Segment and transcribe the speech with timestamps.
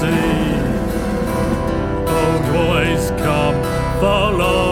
[0.00, 0.52] See.
[2.18, 3.56] Oh, boys, come
[4.00, 4.65] follow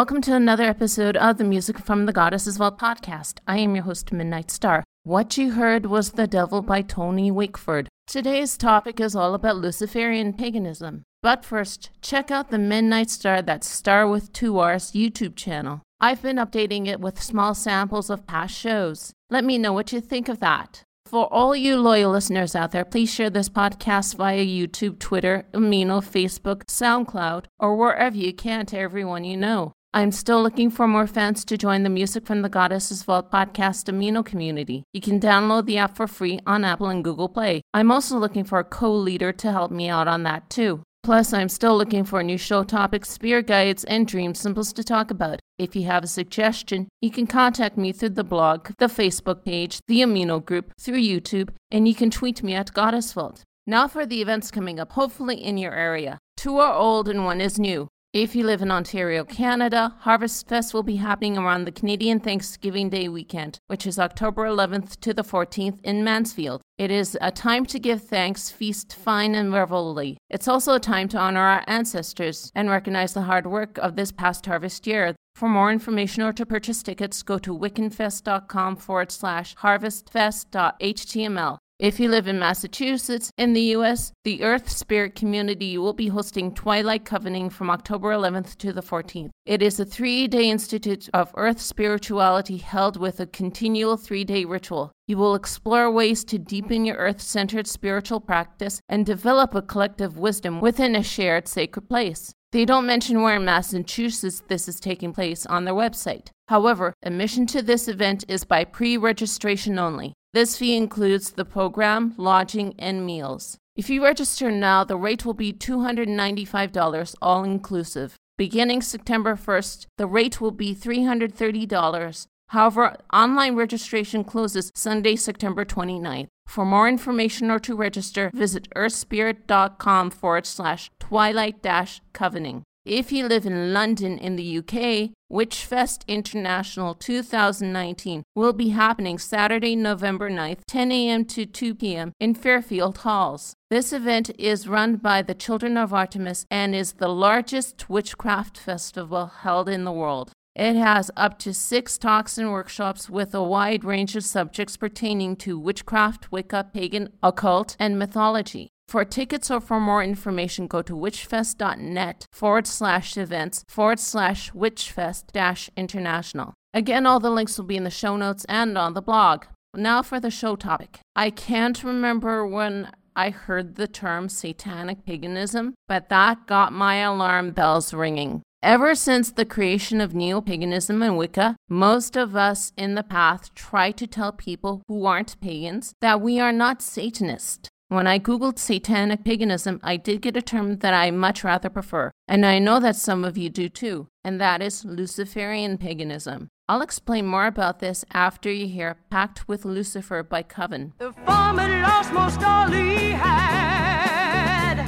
[0.00, 3.34] Welcome to another episode of the Music from the Goddesses Vault podcast.
[3.46, 4.82] I am your host, Midnight Star.
[5.02, 7.86] What you heard was The Devil by Tony Wakeford.
[8.06, 11.02] Today's topic is all about Luciferian paganism.
[11.22, 15.82] But first, check out the Midnight Star, that Star with two R's YouTube channel.
[16.00, 19.12] I've been updating it with small samples of past shows.
[19.28, 20.82] Let me know what you think of that.
[21.04, 26.00] For all you loyal listeners out there, please share this podcast via YouTube, Twitter, Amino,
[26.00, 29.74] Facebook, SoundCloud, or wherever you can to everyone you know.
[29.92, 33.92] I'm still looking for more fans to join the Music from the Goddesses Vault podcast
[33.92, 34.84] Amino community.
[34.92, 37.62] You can download the app for free on Apple and Google Play.
[37.74, 40.84] I'm also looking for a co leader to help me out on that too.
[41.02, 45.10] Plus, I'm still looking for new show topics, spirit guides, and dream symbols to talk
[45.10, 45.40] about.
[45.58, 49.80] If you have a suggestion, you can contact me through the blog, the Facebook page,
[49.88, 53.42] the Amino group, through YouTube, and you can tweet me at Goddess Vault.
[53.66, 56.18] Now for the events coming up, hopefully in your area.
[56.36, 57.88] Two are old and one is new.
[58.12, 62.90] If you live in Ontario, Canada, Harvest Fest will be happening around the Canadian Thanksgiving
[62.90, 66.60] Day weekend, which is October 11th to the 14th in Mansfield.
[66.76, 70.16] It is a time to give thanks, feast, fine, and revelry.
[70.28, 74.10] It's also a time to honor our ancestors and recognize the hard work of this
[74.10, 75.14] past harvest year.
[75.36, 81.58] For more information or to purchase tickets, go to wiccanfest.com forward slash harvestfest.html.
[81.80, 86.52] If you live in Massachusetts, in the US, the Earth Spirit Community will be hosting
[86.52, 89.30] Twilight Covening from October 11th to the 14th.
[89.46, 94.44] It is a three day institute of Earth spirituality held with a continual three day
[94.44, 94.92] ritual.
[95.08, 100.18] You will explore ways to deepen your earth centered spiritual practice and develop a collective
[100.18, 102.34] wisdom within a shared sacred place.
[102.52, 106.28] They don't mention where in Massachusetts this is taking place on their website.
[106.48, 110.12] However, admission to this event is by pre registration only.
[110.32, 113.58] This fee includes the program, lodging, and meals.
[113.74, 118.14] If you register now, the rate will be $295 all inclusive.
[118.38, 122.26] Beginning September 1st, the rate will be $330.
[122.48, 126.28] However, online registration closes Sunday, September 29th.
[126.46, 132.62] For more information or to register, visit earthspirit.com forward slash twilight dash covening.
[132.86, 139.76] If you live in London in the UK, Witchfest International 2019 will be happening Saturday,
[139.76, 141.26] November 9th, 10 a.m.
[141.26, 142.14] to 2 p.m.
[142.18, 143.52] in Fairfield Halls.
[143.68, 149.26] This event is run by the Children of Artemis and is the largest witchcraft festival
[149.26, 150.32] held in the world.
[150.56, 155.36] It has up to six talks and workshops with a wide range of subjects pertaining
[155.36, 158.70] to witchcraft, Wicca, pagan, occult, and mythology.
[158.90, 165.30] For tickets or for more information, go to witchfest.net forward slash events forward slash witchfest
[165.32, 166.54] dash international.
[166.74, 169.44] Again, all the links will be in the show notes and on the blog.
[169.76, 170.98] Now for the show topic.
[171.14, 177.52] I can't remember when I heard the term satanic paganism, but that got my alarm
[177.52, 178.42] bells ringing.
[178.60, 183.54] Ever since the creation of neo paganism and Wicca, most of us in the path
[183.54, 187.68] try to tell people who aren't pagans that we are not Satanists.
[187.90, 192.12] When I googled satanic paganism, I did get a term that I much rather prefer,
[192.28, 196.46] and I know that some of you do too, and that is Luciferian paganism.
[196.68, 200.92] I'll explain more about this after you hear Pact with Lucifer by Coven.
[200.98, 204.84] The farmer lost most all he had.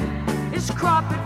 [0.53, 1.22] His crop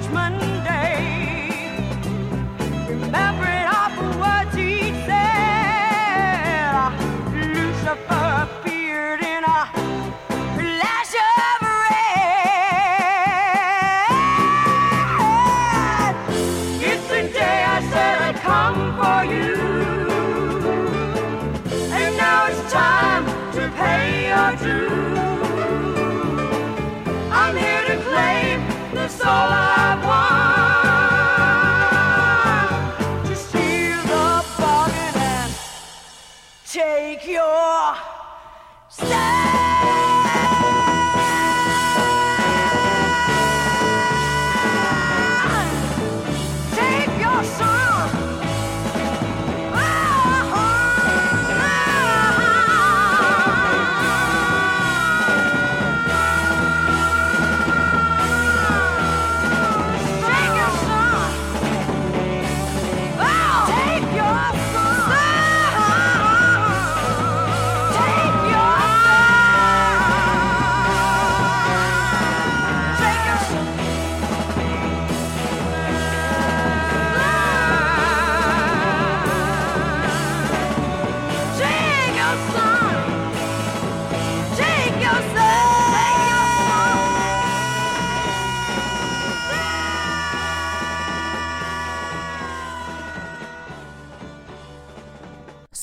[0.00, 0.49] Judgment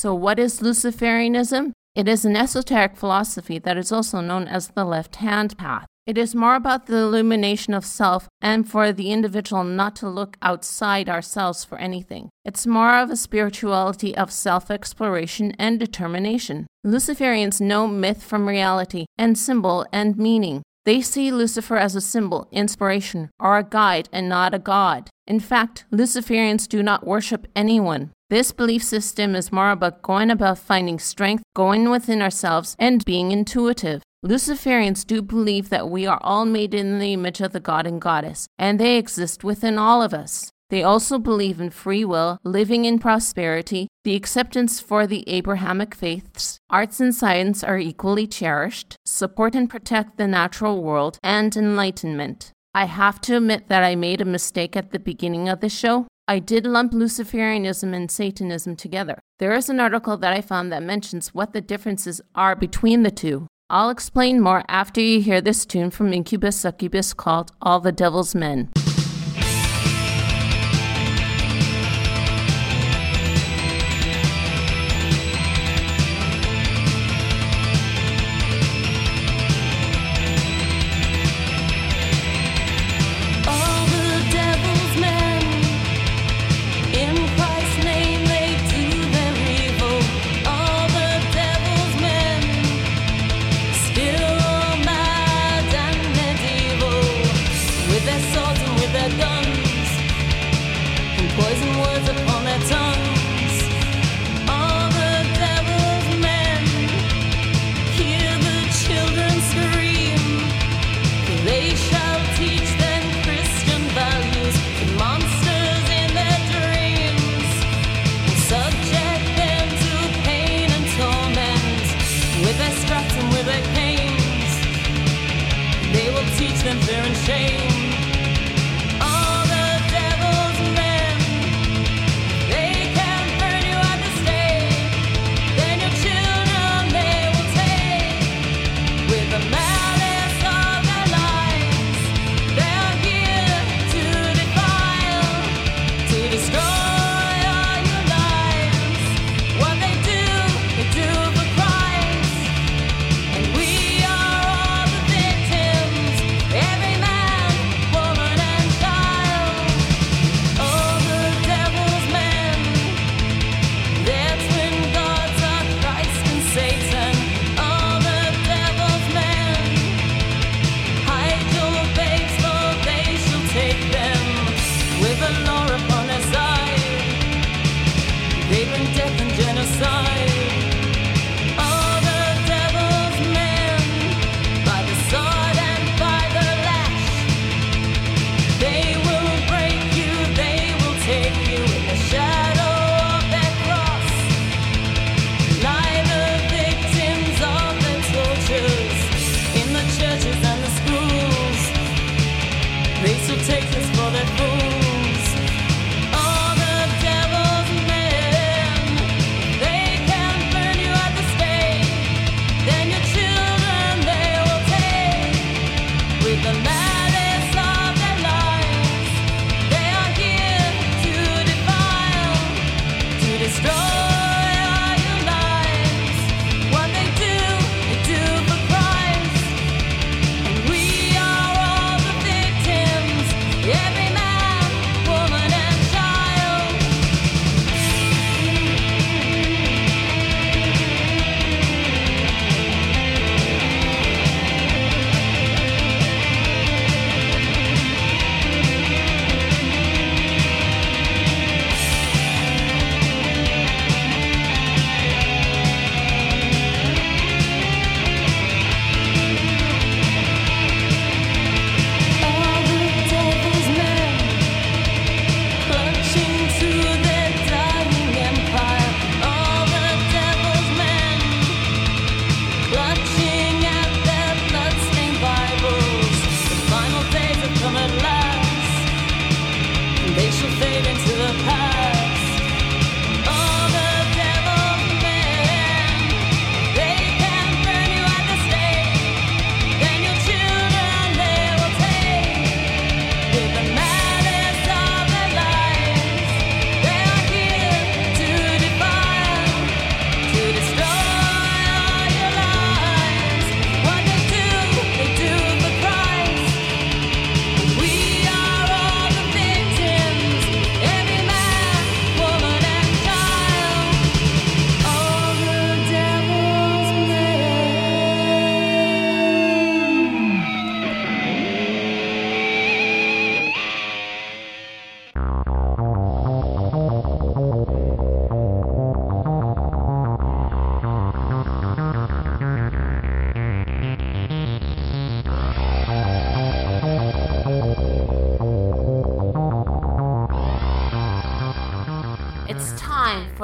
[0.08, 1.74] So, what is Luciferianism?
[1.94, 5.86] It is an esoteric philosophy that is also known as the left hand path.
[6.06, 10.38] It is more about the illumination of self and for the individual not to look
[10.42, 12.30] outside ourselves for anything.
[12.46, 16.68] It's more of a spirituality of self exploration and determination.
[16.86, 20.64] Luciferians know myth from reality and symbol and meaning.
[20.86, 25.10] They see Lucifer as a symbol, inspiration, or a guide and not a god.
[25.28, 28.12] In fact, Luciferians do not worship anyone.
[28.30, 33.32] This belief system is more about going about finding strength, going within ourselves, and being
[33.32, 34.04] intuitive.
[34.26, 38.02] Luciferians do believe that we are all made in the image of the god and
[38.02, 40.52] goddess, and they exist within all of us.
[40.70, 46.58] They also believe in free will, living in prosperity, the acceptance for the Abrahamic faiths,
[46.70, 52.52] arts and science are equally cherished, support and protect the natural world, and enlightenment.
[52.74, 56.08] I have to admit that I made a mistake at the beginning of the show.
[56.30, 59.18] I did lump Luciferianism and Satanism together.
[59.40, 63.12] There is an article that I found that mentions what the differences are between the
[63.12, 63.48] two.
[63.70, 68.36] I'll explain more after you hear this tune from Inkubus Sukkubus called All the Devil's
[68.36, 68.70] Men.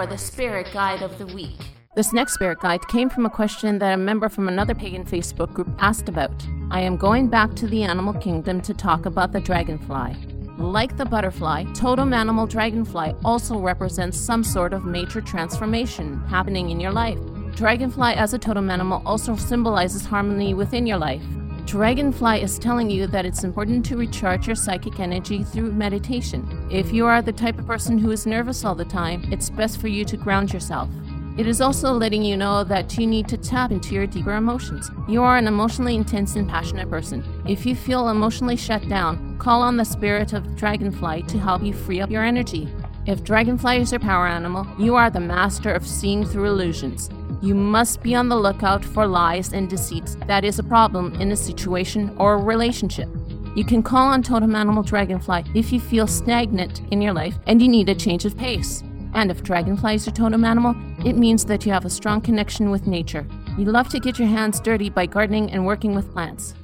[0.04, 1.58] For the spirit guide of the week.
[1.96, 5.54] This next spirit guide came from a question that a member from another pagan Facebook
[5.54, 6.46] group asked about.
[6.72, 10.18] I am going back to the animal kingdom to talk about the dragonfly.
[10.58, 16.82] Like the butterfly, totem animal dragonfly also represents some sort of major transformation happening in
[16.82, 17.20] your life.
[17.56, 21.24] Dragonfly as a totem animal also symbolizes harmony within your life.
[21.66, 26.46] Dragonfly is telling you that it's important to recharge your psychic energy through meditation.
[26.74, 29.80] If you are the type of person who is nervous all the time, it's best
[29.80, 30.90] for you to ground yourself.
[31.38, 34.90] It is also letting you know that you need to tap into your deeper emotions.
[35.08, 37.24] You are an emotionally intense and passionate person.
[37.48, 41.74] If you feel emotionally shut down, call on the spirit of Dragonfly to help you
[41.74, 42.68] free up your energy.
[43.06, 47.08] If Dragonfly is your power animal, you are the master of seeing through illusions.
[47.44, 51.32] You must be on the lookout for lies and deceits that is a problem in
[51.34, 53.10] a situation or a relationship.
[53.56, 57.62] You can call on Totem Animal Dragonfly if you feel stagnant in your life and
[57.62, 58.84] you need a change of pace.
[59.14, 62.72] And if Dragonfly is your totem animal, it means that you have a strong connection
[62.72, 63.28] with nature.
[63.58, 66.56] You love to get your hands dirty by gardening and working with plants.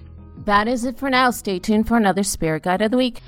[0.46, 1.30] That is it for now.
[1.30, 3.22] Stay tuned for another Spirit Guide of the Week.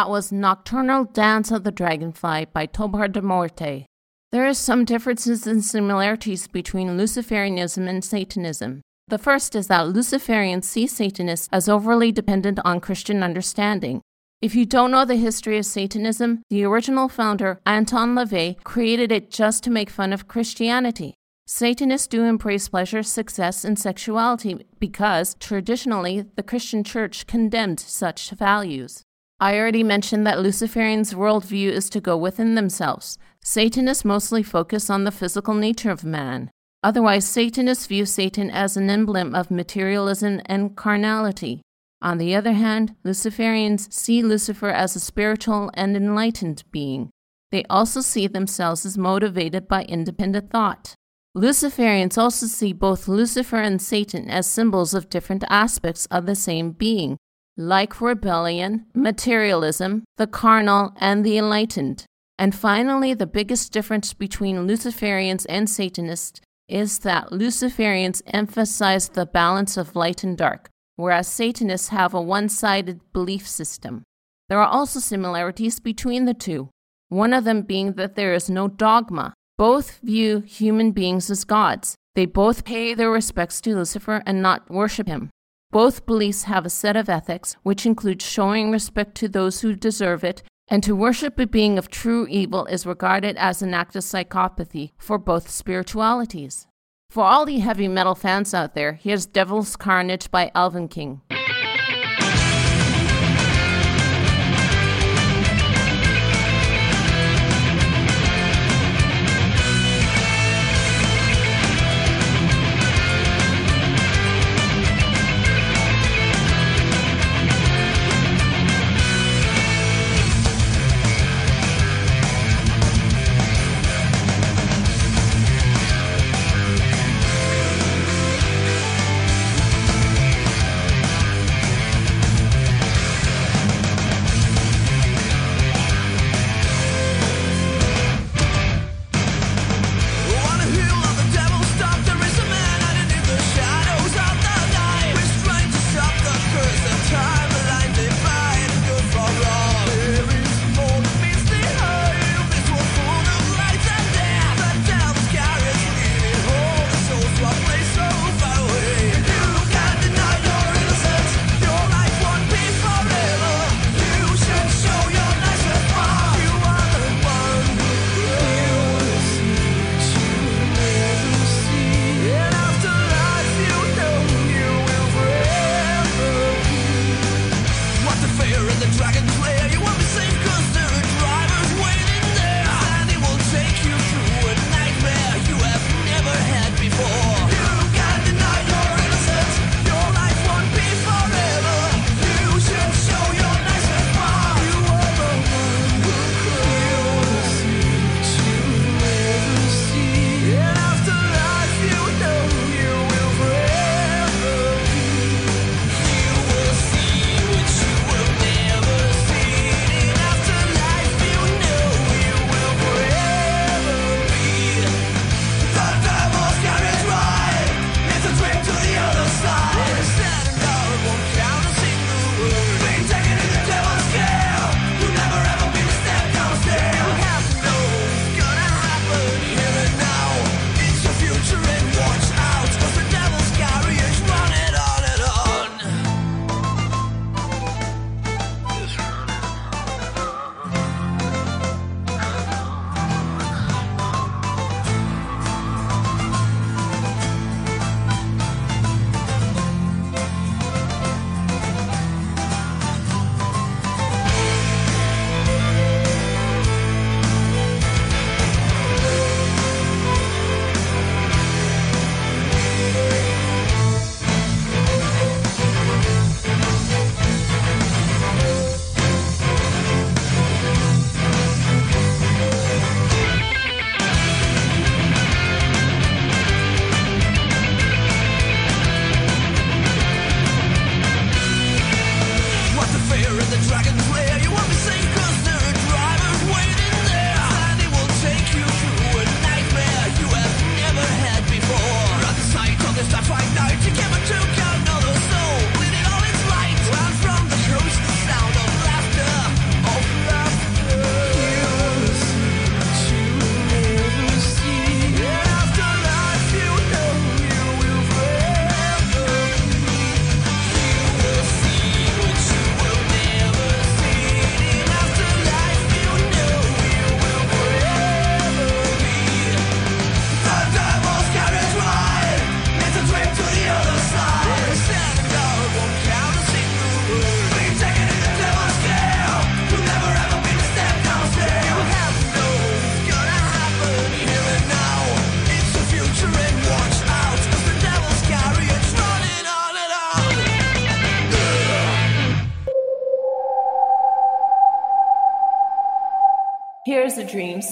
[0.00, 3.84] That was Nocturnal Dance of the Dragonfly by Trobar de Morte.
[4.32, 8.80] There are some differences and similarities between Luciferianism and Satanism.
[9.08, 14.00] The first is that Luciferians see Satanists as overly dependent on Christian understanding.
[14.40, 19.30] If you don't know the history of Satanism, the original founder, Anton LaVey, created it
[19.30, 21.12] just to make fun of Christianity.
[21.46, 29.04] Satanists do embrace pleasure, success, and sexuality because, traditionally, the Christian church condemned such values.
[29.42, 33.18] I already mentioned that Luciferians' worldview is to go within themselves.
[33.42, 36.50] Satanists mostly focus on the physical nature of man.
[36.82, 41.62] Otherwise, Satanists view Satan as an emblem of materialism and carnality.
[42.02, 47.08] On the other hand, Luciferians see Lucifer as a spiritual and enlightened being.
[47.50, 50.94] They also see themselves as motivated by independent thought.
[51.34, 56.72] Luciferians also see both Lucifer and Satan as symbols of different aspects of the same
[56.72, 57.16] being,
[57.56, 62.04] like rebellion, materialism, the carnal, and the enlightened.
[62.38, 69.76] And finally, the biggest difference between Luciferians and Satanists is that Luciferians emphasize the balance
[69.76, 74.04] of light and dark, whereas Satanists have a one sided belief system.
[74.48, 76.70] There are also similarities between the two,
[77.10, 79.34] one of them being that there is no dogma.
[79.58, 81.94] Both view human beings as gods.
[82.14, 85.28] They both pay their respects to Lucifer and not worship him.
[85.72, 90.24] Both beliefs have a set of ethics which includes showing respect to those who deserve
[90.24, 94.02] it, and to worship a being of true evil is regarded as an act of
[94.02, 96.66] psychopathy for both spiritualities.
[97.08, 101.20] For all the heavy metal fans out there, here's Devil's Carnage by Elvenking.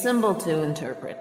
[0.09, 1.21] symbol to interpret.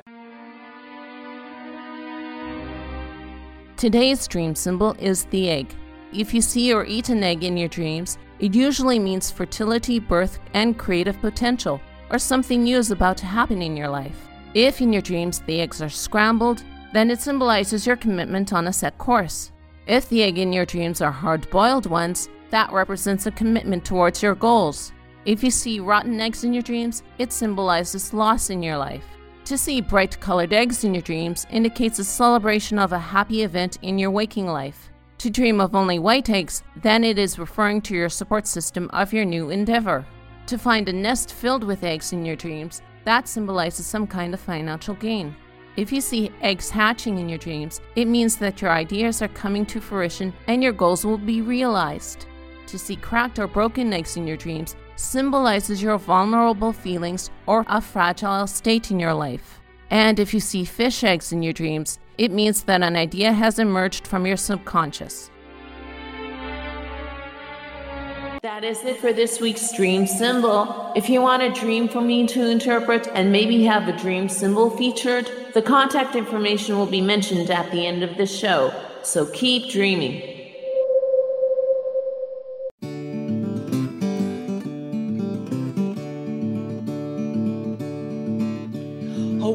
[3.75, 5.75] Today's dream symbol is the egg.
[6.13, 10.39] If you see or eat an egg in your dreams, it usually means fertility, birth,
[10.53, 14.29] and creative potential, or something new is about to happen in your life.
[14.53, 18.71] If in your dreams the eggs are scrambled, then it symbolizes your commitment on a
[18.71, 19.51] set course.
[19.85, 24.23] If the egg in your dreams are hard boiled ones, that represents a commitment towards
[24.23, 24.93] your goals.
[25.27, 29.03] If you see rotten eggs in your dreams, it symbolizes loss in your life.
[29.43, 33.77] To see bright colored eggs in your dreams indicates a celebration of a happy event
[33.81, 34.89] in your waking life.
[35.17, 39.11] To dream of only white eggs, then it is referring to your support system of
[39.11, 40.05] your new endeavor.
[40.45, 44.39] To find a nest filled with eggs in your dreams, that symbolizes some kind of
[44.39, 45.35] financial gain.
[45.75, 49.65] If you see eggs hatching in your dreams, it means that your ideas are coming
[49.65, 52.27] to fruition and your goals will be realized.
[52.67, 57.79] To see cracked or broken eggs in your dreams symbolizes your vulnerable feelings or a
[57.79, 59.61] fragile state in your life.
[59.89, 63.59] And if you see fish eggs in your dreams, it means that an idea has
[63.59, 65.31] emerged from your subconscious.
[68.43, 70.91] That is it for this week's dream symbol.
[70.95, 74.69] If you want a dream for me to interpret and maybe have a dream symbol
[74.69, 78.73] featured, the contact information will be mentioned at the end of the show.
[79.03, 80.36] So keep dreaming.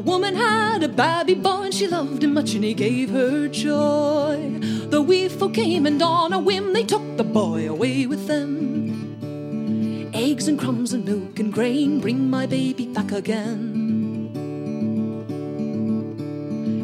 [0.03, 4.59] Woman had a baby boy and she loved him much and he gave her joy.
[4.89, 10.11] The wee folk came and on a whim they took the boy away with them.
[10.13, 13.81] Eggs and crumbs and milk and grain bring my baby back again.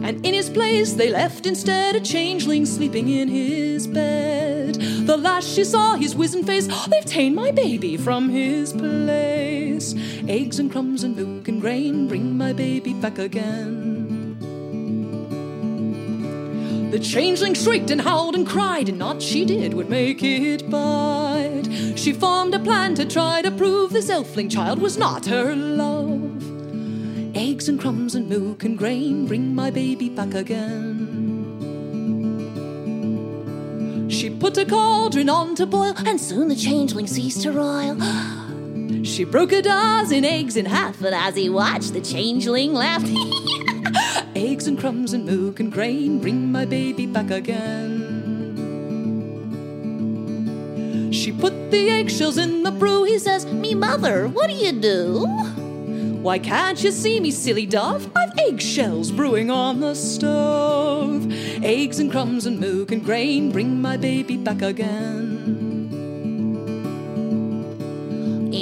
[0.04, 4.76] And in his place they left instead a changeling sleeping in his bed.
[4.76, 9.49] The last she saw his wizened face, "Oh, they've ta'en my baby from his place.
[10.30, 14.38] Eggs and crumbs and milk and grain bring my baby back again.
[16.92, 21.68] The changeling shrieked and howled and cried, and naught she did would make it bite.
[21.96, 26.44] She formed a plan to try to prove this elfling child was not her love.
[27.36, 31.08] Eggs and crumbs and milk and grain bring my baby back again.
[34.12, 37.98] She put a cauldron on to boil, and soon the changeling ceased to roil.
[39.20, 43.06] She broke a dozen eggs in half, but as he watched, the changeling laughed.
[44.34, 47.92] eggs and crumbs and milk and grain bring my baby back again.
[51.12, 53.04] She put the eggshells in the brew.
[53.04, 55.26] He says, Me mother, what do you do?
[56.22, 58.10] Why can't you see me, silly dove?
[58.16, 61.30] I've eggshells brewing on the stove.
[61.62, 65.29] Eggs and crumbs and milk and grain bring my baby back again.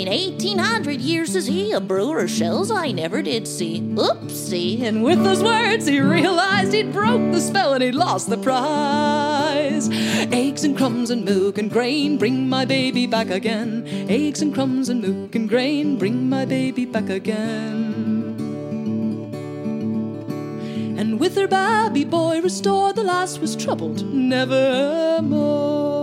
[0.07, 3.81] In 1800 years, says he, a brewer of shells I never did see.
[3.81, 4.81] Oopsie.
[4.83, 9.89] And with those words, he realized he'd broke the spell and he'd lost the prize.
[10.31, 13.85] Eggs and crumbs and milk and grain bring my baby back again.
[14.07, 18.33] Eggs and crumbs and milk and grain bring my baby back again.
[20.97, 25.96] And with her baby boy restored, the lass was troubled nevermore.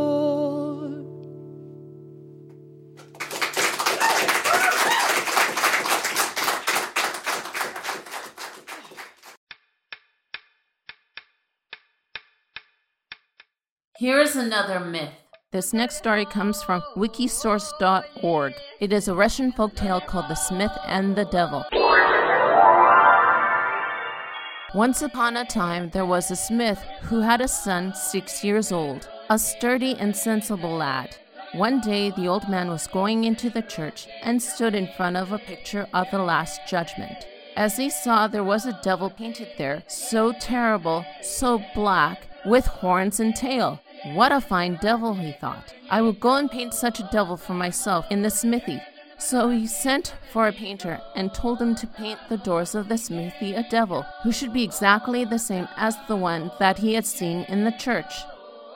[14.07, 15.15] Here's another myth.
[15.51, 18.53] This next story comes from wikisource.org.
[18.79, 21.65] It is a Russian folktale called The Smith and the Devil.
[24.75, 29.09] Once upon a time, there was a smith who had a son six years old,
[29.31, 31.17] a sturdy and sensible lad.
[31.55, 35.33] One day, the old man was going into the church and stood in front of
[35.33, 37.27] a picture of the Last Judgment.
[37.57, 43.19] As he saw, there was a devil painted there, so terrible, so black, with horns
[43.19, 43.81] and tail.
[44.13, 45.75] What a fine devil, he thought.
[45.89, 48.81] I will go and paint such a devil for myself in the smithy.
[49.17, 52.99] So he sent for a painter and told him to paint the doors of the
[52.99, 57.07] smithy a devil, who should be exactly the same as the one that he had
[57.07, 58.13] seen in the church.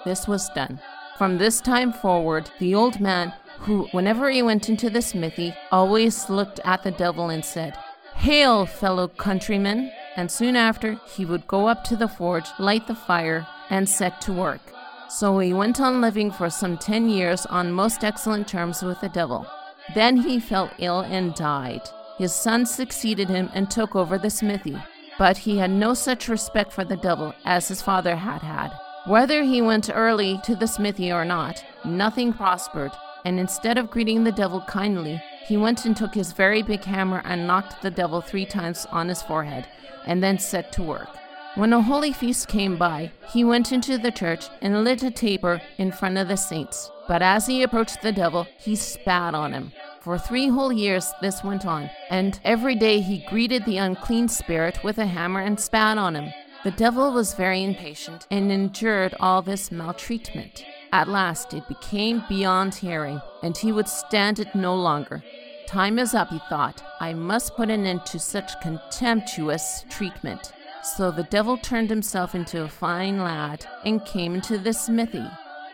[0.07, 0.81] This was done.
[1.19, 6.31] From this time forward, the old man, who, whenever he went into the smithy, always
[6.31, 7.77] looked at the devil and said,
[8.15, 9.93] Hail, fellow countrymen!
[10.17, 14.21] And soon after, he would go up to the forge, light the fire, and set
[14.23, 14.61] to work.
[15.09, 19.09] So he went on living for some ten years on most excellent terms with the
[19.09, 19.47] devil.
[19.95, 21.83] Then he fell ill and died.
[22.19, 24.77] His son succeeded him and took over the smithy,
[25.19, 28.71] but he had no such respect for the devil as his father had had.
[29.07, 32.93] Whether he went early to the smithy or not, nothing prospered,
[33.25, 37.23] and instead of greeting the devil kindly, he went and took his very big hammer
[37.25, 39.67] and knocked the devil three times on his forehead,
[40.05, 41.09] and then set to work.
[41.55, 45.61] When a holy feast came by, he went into the church and lit a taper
[45.79, 46.91] in front of the saints.
[47.09, 49.73] But as he approached the devil, he spat on him.
[50.01, 54.85] For three whole years this went on, and every day he greeted the unclean spirit
[54.85, 56.33] with a hammer and spat on him.
[56.65, 60.65] The devil was very impatient and endured all this maltreatment.
[60.93, 65.25] At last it became beyond hearing, and he would stand it no longer.
[65.67, 66.83] Time is up, he thought.
[67.01, 70.53] I must put an end to such contemptuous treatment.
[70.97, 75.25] So the devil turned himself into a fine lad and came into the smithy.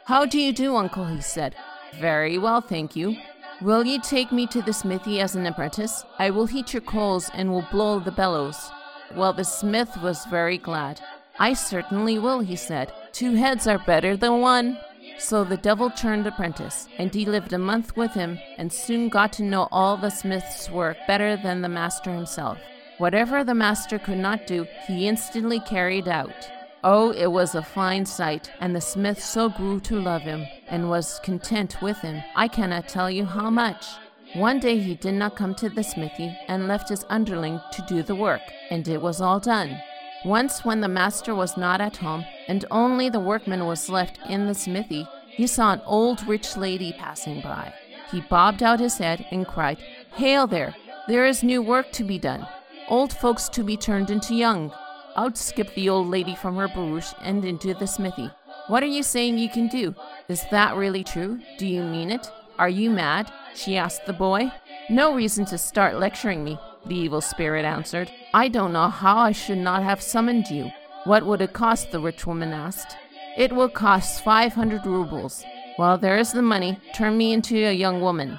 [0.05, 1.07] How do you do, uncle?
[1.07, 1.55] he said.
[2.01, 3.17] Very well, thank you.
[3.63, 6.05] Will you take me to the smithy as an apprentice?
[6.19, 8.71] I will heat your coals and will blow the bellows.
[9.15, 11.01] Well, the smith was very glad.
[11.39, 12.93] I certainly will, he said.
[13.13, 14.79] Two heads are better than one.
[15.19, 19.33] So the devil turned apprentice, and he lived a month with him, and soon got
[19.35, 22.59] to know all the smith's work better than the master himself.
[22.99, 26.51] Whatever the master could not do, he instantly carried out.
[26.85, 30.91] Oh, it was a fine sight, and the smith so grew to love him, and
[30.91, 33.87] was content with him, I cannot tell you how much.
[34.35, 38.03] One day he did not come to the smithy, and left his underling to do
[38.03, 39.81] the work, and it was all done.
[40.25, 44.47] Once, when the master was not at home, and only the workman was left in
[44.47, 47.73] the smithy, he saw an old rich lady passing by.
[48.11, 49.79] He bobbed out his head and cried,
[50.15, 50.77] Hail there!
[51.09, 52.47] There is new work to be done.
[52.89, 54.71] Old folks to be turned into young.
[55.17, 58.31] Out skipped the old lady from her barouche and into the smithy.
[58.67, 59.95] What are you saying you can do?
[60.29, 61.41] Is that really true?
[61.57, 62.31] Do you mean it?
[62.59, 63.33] Are you mad?
[63.55, 64.53] she asked the boy.
[64.91, 68.11] No reason to start lecturing me, the evil spirit answered.
[68.35, 70.71] I don't know how I should not have summoned you.
[71.05, 71.91] What would it cost?
[71.91, 72.99] the rich woman asked.
[73.39, 75.43] It will cost 500 roubles.
[75.79, 76.79] Well, there is the money.
[76.95, 78.39] Turn me into a young woman.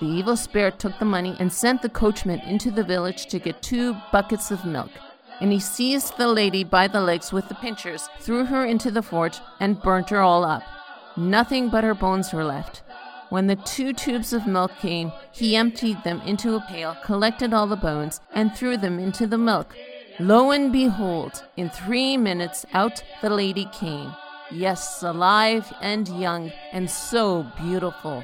[0.00, 3.62] The evil spirit took the money and sent the coachman into the village to get
[3.62, 4.90] two buckets of milk.
[5.40, 9.02] And he seized the lady by the legs with the pincers, threw her into the
[9.02, 10.62] forge, and burnt her all up.
[11.16, 12.82] Nothing but her bones were left.
[13.30, 17.66] When the two tubes of milk came, he emptied them into a pail, collected all
[17.66, 19.74] the bones, and threw them into the milk.
[20.18, 24.14] Lo and behold, in three minutes out the lady came.
[24.50, 28.22] Yes, alive and young, and so beautiful.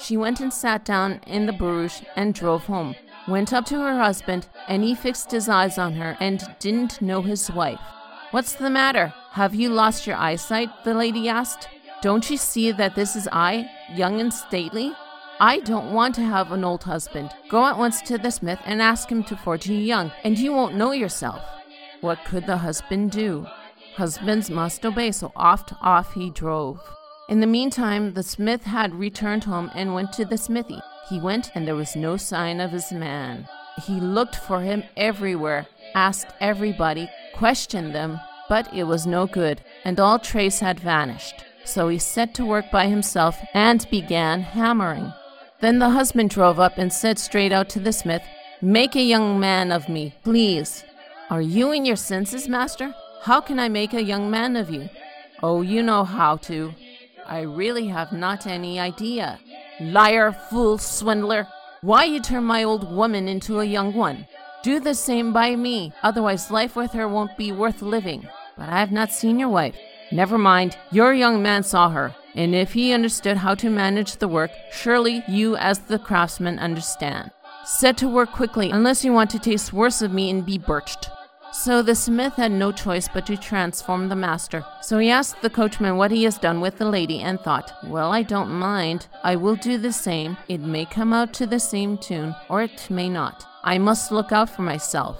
[0.00, 2.94] She went and sat down in the barouche and drove home.
[3.26, 7.20] Went up to her husband, and he fixed his eyes on her and didn't know
[7.20, 7.80] his wife.
[8.30, 9.12] What's the matter?
[9.32, 10.70] Have you lost your eyesight?
[10.84, 11.68] the lady asked.
[12.00, 14.92] Don't you see that this is I, young and stately?
[15.40, 17.30] I don't want to have an old husband.
[17.48, 20.52] Go at once to the smith and ask him to forge you young, and you
[20.52, 21.42] won't know yourself.
[22.00, 23.46] What could the husband do?
[23.96, 26.80] Husbands must obey, so oft off he drove.
[27.28, 30.80] In the meantime, the smith had returned home and went to the smithy.
[31.10, 33.46] He went, and there was no sign of his man.
[33.84, 38.18] He looked for him everywhere, asked everybody, questioned them,
[38.48, 41.44] but it was no good, and all trace had vanished.
[41.66, 45.12] So he set to work by himself and began hammering.
[45.60, 48.22] Then the husband drove up and said straight out to the smith,
[48.62, 50.82] Make a young man of me, please.
[51.28, 52.94] Are you in your senses, master?
[53.22, 54.88] How can I make a young man of you?
[55.42, 56.72] Oh, you know how to.
[57.28, 59.38] I really have not any idea.
[59.80, 61.46] Liar, fool, swindler!
[61.82, 64.26] Why you turn my old woman into a young one?
[64.62, 68.26] Do the same by me, otherwise life with her won't be worth living.
[68.56, 69.76] But I have not seen your wife.
[70.10, 74.26] Never mind, your young man saw her, and if he understood how to manage the
[74.26, 77.30] work, surely you, as the craftsman, understand.
[77.64, 81.10] Set to work quickly, unless you want to taste worse of me and be birched.
[81.52, 84.64] So the smith had no choice but to transform the master.
[84.82, 88.12] So he asked the coachman what he has done with the lady and thought, Well,
[88.12, 89.06] I don't mind.
[89.24, 90.36] I will do the same.
[90.48, 93.46] It may come out to the same tune, or it may not.
[93.64, 95.18] I must look out for myself.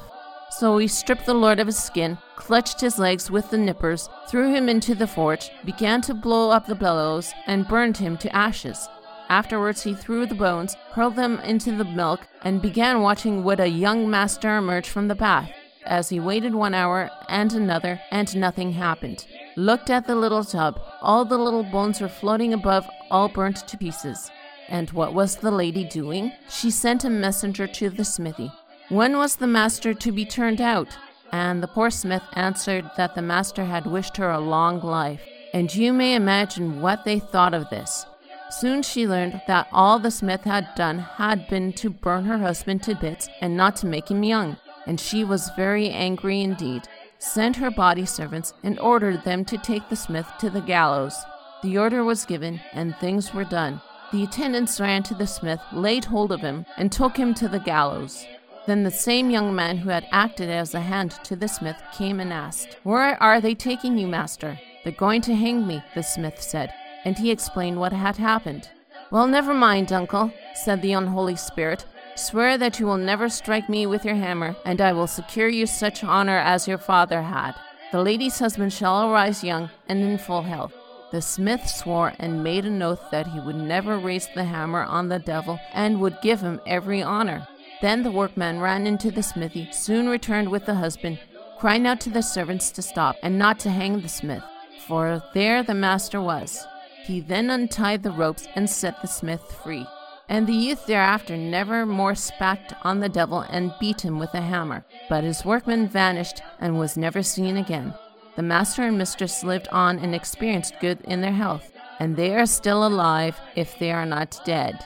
[0.51, 4.53] So he stripped the lord of his skin, clutched his legs with the nippers, threw
[4.55, 8.89] him into the forge, began to blow up the bellows, and burned him to ashes.
[9.29, 13.66] Afterwards, he threw the bones, hurled them into the milk, and began watching would a
[13.66, 15.51] young master emerge from the bath.
[15.89, 19.24] As he waited one hour and another, and nothing happened.
[19.57, 20.78] Looked at the little tub.
[21.01, 24.30] All the little bones were floating above, all burnt to pieces.
[24.68, 26.32] And what was the lady doing?
[26.51, 28.53] She sent a messenger to the smithy.
[28.91, 30.89] When was the master to be turned out?
[31.32, 35.22] And the poor smith answered that the master had wished her a long life.
[35.55, 38.05] And you may imagine what they thought of this.
[38.51, 42.82] Soon she learned that all the smith had done had been to burn her husband
[42.82, 44.59] to bits and not to make him young,
[44.89, 46.89] and she was very angry indeed.
[47.18, 51.16] Sent her body servants and ordered them to take the smith to the gallows.
[51.62, 53.80] The order was given, and things were done.
[54.12, 57.61] The attendants ran to the smith, laid hold of him, and took him to the
[57.61, 58.24] gallows.
[58.66, 62.18] Then the same young man who had acted as a hand to the smith came
[62.18, 64.59] and asked, Where are they taking you, master?
[64.82, 66.72] They're going to hang me, the smith said,
[67.05, 68.70] and he explained what had happened.
[69.11, 71.84] Well, never mind, uncle, said the unholy spirit.
[72.18, 75.66] Swear that you will never strike me with your hammer, and I will secure you
[75.66, 77.52] such honor as your father had.
[77.92, 80.74] The lady's husband shall arise young and in full health.
[81.12, 85.08] The smith swore and made an oath that he would never raise the hammer on
[85.08, 87.46] the devil and would give him every honor.
[87.80, 91.20] Then the workman ran into the smithy, soon returned with the husband,
[91.56, 94.42] crying out to the servants to stop and not to hang the smith,
[94.88, 96.66] for there the master was.
[97.04, 99.86] He then untied the ropes and set the smith free.
[100.29, 104.43] And the youth thereafter never more spat on the devil and beat him with a
[104.43, 104.85] hammer.
[105.09, 107.95] But his workman vanished and was never seen again.
[108.37, 112.47] The master and mistress lived on and experienced good in their health, and they are
[112.47, 114.85] still alive if they are not dead.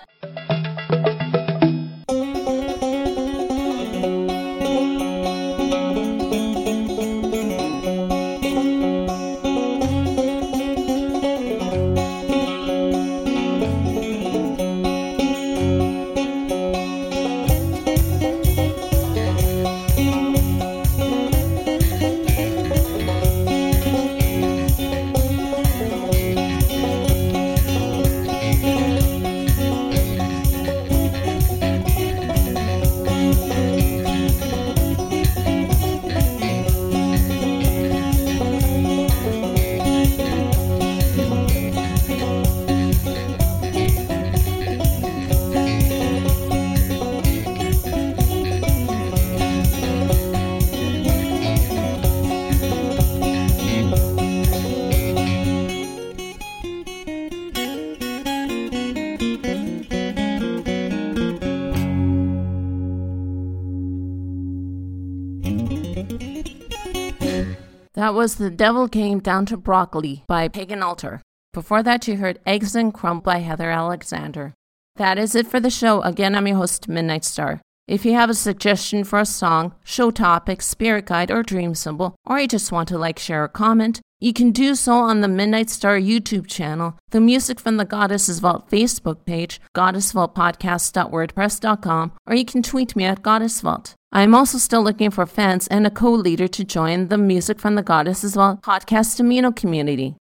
[68.03, 71.23] That was The Devil Came Down to Brockley by Pagan Altar.
[71.53, 74.55] Before that, you heard Eggs and Crumb by Heather Alexander.
[74.97, 76.03] That is it for the show.
[76.03, 77.61] Again, I'm your host, Midnight Star.
[77.87, 82.17] If you have a suggestion for a song, show topic, spirit guide, or dream symbol,
[82.27, 85.29] or you just want to like, share, or comment, you can do so on the
[85.29, 92.45] Midnight Star YouTube channel, the Music from the Goddesses Vault Facebook page, goddessvaultpodcast.wordpress.com, or you
[92.45, 93.95] can tweet me at Goddess Vault.
[94.15, 97.77] I am also still looking for fans and a co-leader to join the Music from
[97.77, 100.17] the Goddesses Vault podcast Amino community.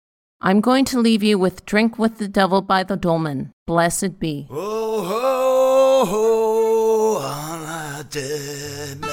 [0.42, 3.50] I'm going to leave you with Drink with the Devil by the Dolmen.
[3.66, 4.46] Blessed be.
[4.50, 9.08] Oh, oh, oh ho, ho, on a dead man's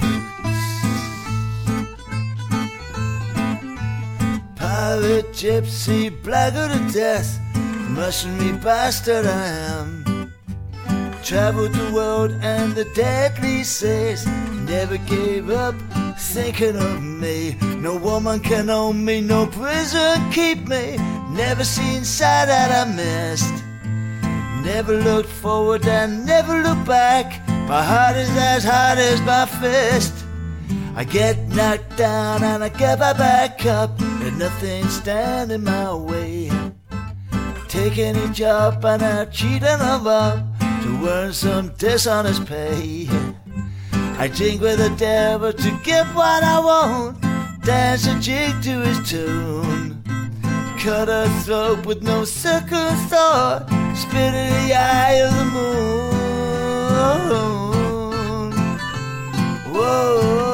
[0.00, 0.60] boots.
[4.54, 7.40] Pirate, gypsy, blackguard of death,
[7.90, 9.99] mercenary bastard I am.
[11.30, 14.26] Traveled the world and the deadly seas,
[14.66, 15.76] never gave up
[16.18, 17.56] thinking of me.
[17.78, 20.96] No woman can own me, no prison keep me.
[21.30, 23.54] Never seen sight that I missed.
[24.64, 27.46] Never looked forward and never looked back.
[27.68, 30.24] My heart is as hard as my fist.
[30.96, 35.94] I get knocked down and I get my back up, and nothing standing in my
[35.94, 36.50] way.
[37.68, 40.49] Take any job and I cheat and I'm up
[41.08, 43.08] earn some dishonest pay.
[44.18, 47.20] I drink with the devil to get what I want,
[47.64, 50.02] dance a jig to his tune.
[50.78, 56.20] Cut a throat with no second thought, spit in the eye of the moon.
[59.72, 60.49] Whoa,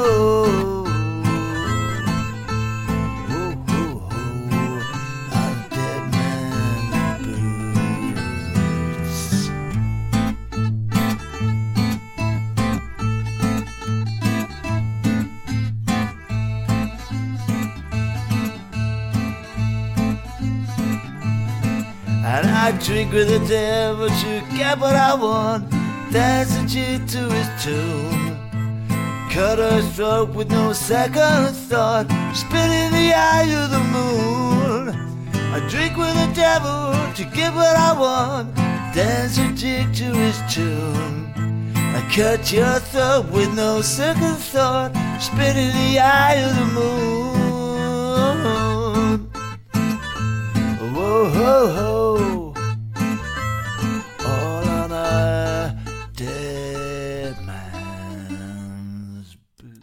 [22.37, 25.71] And I drink with the devil to get what I want.
[26.13, 28.37] Dance a jig to his tune.
[29.31, 32.07] Cut her throat with no second thought.
[32.35, 34.85] Spit in the eye of the moon.
[35.55, 38.55] I drink with the devil to get what I want.
[38.95, 41.33] Dance a jig to his tune.
[41.75, 44.93] I cut your throat with no second thought.
[45.23, 47.16] Spit in the eye of the moon.
[51.47, 52.55] Ho.
[54.25, 55.79] All on a
[56.15, 59.83] dead man's boot.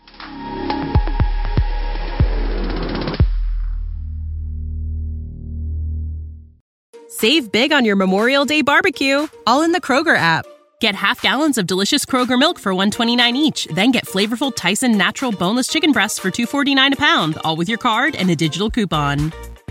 [7.07, 10.45] Save big on your Memorial Day barbecue, all in the Kroger app.
[10.81, 15.31] Get half gallons of delicious Kroger milk for 129 each, then get flavorful Tyson natural
[15.31, 19.31] boneless chicken breasts for 249 a pound, all with your card and a digital coupon.